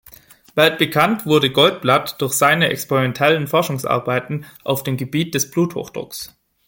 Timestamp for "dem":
4.81-4.97